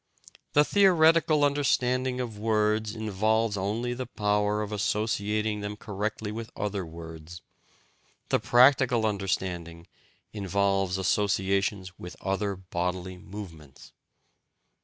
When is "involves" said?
2.95-3.55, 10.33-10.97